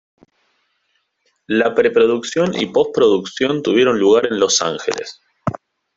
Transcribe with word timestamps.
La 1.45 1.75
pre-producción 1.75 2.55
y 2.59 2.65
post-producción 2.65 3.61
tuvieron 3.61 3.99
lugar 3.99 4.25
en 4.33 4.39
Los 4.39 4.59
Ángeles. 4.63 5.21